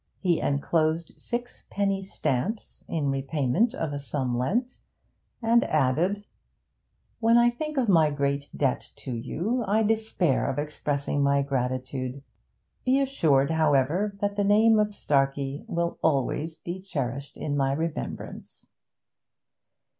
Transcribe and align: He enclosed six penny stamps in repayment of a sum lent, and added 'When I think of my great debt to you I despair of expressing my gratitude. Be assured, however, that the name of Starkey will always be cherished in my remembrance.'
He 0.19 0.39
enclosed 0.39 1.11
six 1.21 1.65
penny 1.69 2.01
stamps 2.01 2.83
in 2.87 3.11
repayment 3.11 3.75
of 3.75 3.93
a 3.93 3.99
sum 3.99 4.35
lent, 4.35 4.79
and 5.43 5.63
added 5.65 6.25
'When 7.19 7.37
I 7.37 7.51
think 7.51 7.77
of 7.77 7.87
my 7.87 8.09
great 8.09 8.49
debt 8.57 8.89
to 8.95 9.13
you 9.13 9.63
I 9.67 9.83
despair 9.83 10.49
of 10.49 10.57
expressing 10.57 11.21
my 11.21 11.43
gratitude. 11.43 12.23
Be 12.83 12.99
assured, 12.99 13.51
however, 13.51 14.15
that 14.21 14.35
the 14.35 14.43
name 14.43 14.79
of 14.79 14.95
Starkey 14.95 15.63
will 15.67 15.99
always 16.01 16.55
be 16.55 16.81
cherished 16.81 17.37
in 17.37 17.55
my 17.55 17.71
remembrance.' 17.71 18.71